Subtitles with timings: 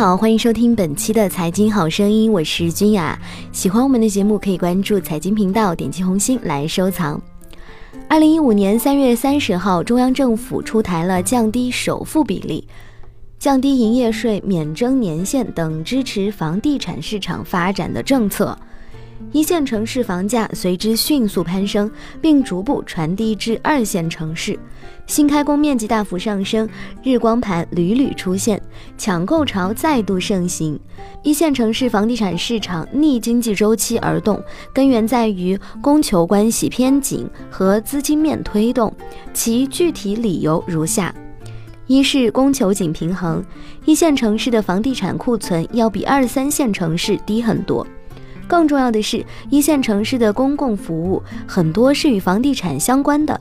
[0.00, 3.20] 好，欢迎收听本期的财经好声音，我是君雅。
[3.52, 7.20] 喜欢我们的节目，可以关注财经频道，点击红心来收藏。
[8.08, 12.66] 二零一五年三月三十号，中央政府出台了降低首付比例、
[13.38, 18.56] 降低营业税免征年限等支持房地产市场发展的政策。
[19.32, 24.58] 一线城市房价随之迅速攀升，并逐步传递至二线城市，
[25.06, 26.68] 新开工面积大幅上升，
[27.02, 28.60] 日光盘屡屡出现，
[28.98, 30.78] 抢购潮再度盛行。
[31.22, 34.42] 一线城市房地产市场逆经济周期而动，
[34.72, 38.92] 根源在于供求关系偏紧和资金面推动。
[39.32, 41.14] 其具体理由如下：
[41.86, 43.44] 一是供求紧平衡，
[43.84, 47.86] 一线城市的房地产库存要比二三线城市低很多。
[48.50, 53.40] 更重要的是，一线城市的公共服务很多是与房地产相关的。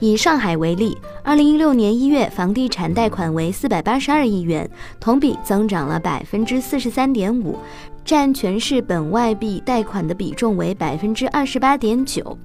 [0.00, 7.56] 以上海为例，二零一六年一月房地产贷款为四百八十二亿元，同比增长了百分之四十三点五，
[8.04, 12.36] 占全市本外币贷款的比重为百分之二十八点九。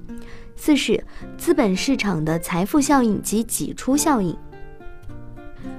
[0.54, 1.04] 四是
[1.36, 4.36] 资本市场的财富效应及挤出效应。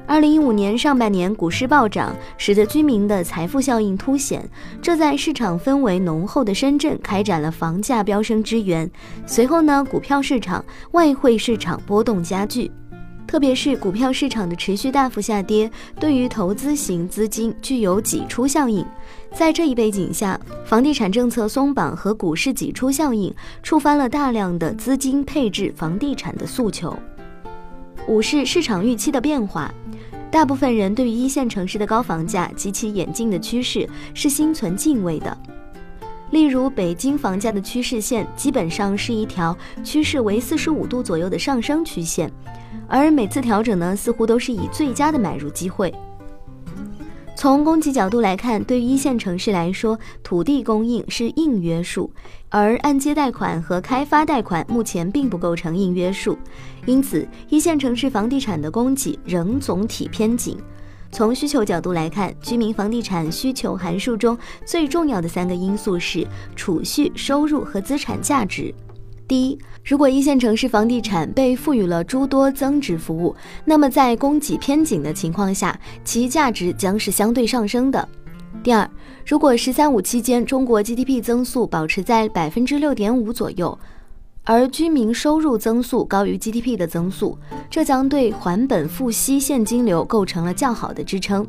[0.10, 4.44] 二零一五年上半年股市暴涨，使得居民的财富效应凸显，
[4.82, 8.90] 这在市场氛围浓厚的深圳开展了房价飙升之源。
[9.28, 12.72] 随后呢，股票市场、外汇市场波动加剧，
[13.28, 18.84] 特别是股票市场的持续大幅下跌，对于投资型资金具有挤出效应。
[19.32, 26.98] 在这一背景下，房地产政策松绑和股市挤出效应，触发了大量的资金配置房地产的诉求。
[28.08, 29.72] 五是市场预期的变化，
[30.32, 35.38] 大部分人对于一线城市的高房价及其演进的趋势是心存敬畏的。
[36.32, 42.32] 例如，北京房价的趋势线基本上是一条趋势为四十五度左右的上升曲线，
[42.88, 45.92] 而每次调整呢，似乎都是以最佳的买入机会。
[47.40, 52.12] 从供给角度来看，对于一线城市来说，土地供应是硬约束，
[52.50, 56.38] 而按揭贷款和开发贷款目前并不构成硬约束，
[56.86, 60.58] 因此一线城市房地产的供给仍总体偏紧。
[61.14, 66.28] 从需求角度来看，居民房地产需求函数中最重要的三个因素是
[66.58, 68.76] 储蓄、收入和资产价值。
[69.30, 78.10] 第一，如果一线城市房地产被赋予了诸多增值服务，那么在供给偏紧的情况下，其价值将是相对上升的。
[78.64, 78.90] 第二，
[79.24, 83.78] 如果“十三五”期间中国 GDP 增速保持在百分之六点五左右，
[84.46, 87.38] 而居民收入增速高于 GDP 的增速，
[87.70, 91.46] 这将对还本付息现金流构成了较好的支撑。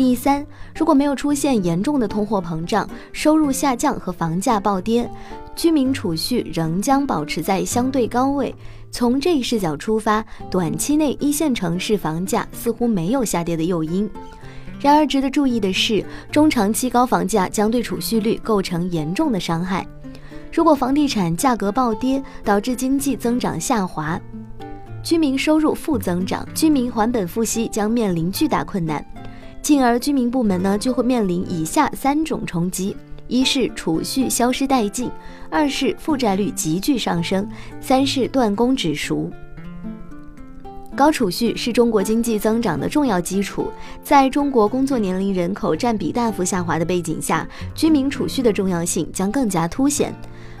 [0.00, 5.06] 第三，如果没有出现严重的通货膨胀、收入下降和房价暴跌，
[5.54, 8.54] 居民储蓄仍将保持在相对高位。
[8.90, 14.08] 从这一视角出发，短期内一线城市房价似乎没有下跌的诱因。
[14.80, 19.86] 然而，值得注意的是，中长期高房价将对储蓄率构成严重的伤害。
[20.50, 24.18] 如果房地产价格暴跌，导致经济增长下滑，
[25.02, 29.04] 居民收入负增长，居民还本付息将面临巨大困难。
[29.62, 32.96] 进而，居民部门呢就会面临以下三种冲击：
[33.28, 35.08] 一是储蓄消失殆尽；
[35.50, 37.44] 二是负债率急剧上升；
[37.80, 39.30] 三是断供止赎。
[40.96, 43.68] 高储蓄是中国经济增长的重要基础，
[44.02, 50.12] 在中国工作年龄人口占比大幅下滑的背景下，居民储蓄的重要性将更加凸显。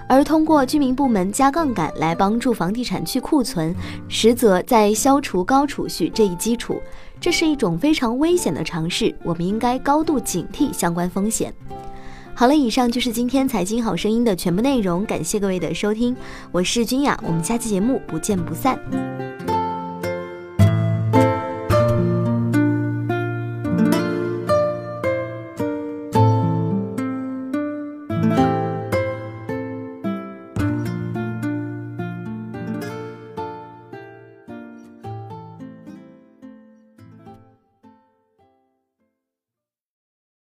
[0.08, 3.74] 而通过居民部门加杠杆来帮助房地产去库存，
[4.08, 6.80] 实则在消除高储蓄这一基础。
[7.20, 11.52] 这是一种非常危险的尝试，我们应该高度警惕相关风险。
[12.34, 16.16] 好了，以上就是今天财经好声音的全部内容，感谢各位的收听，
[16.50, 18.80] 我是君雅，我们下期节目不见不散。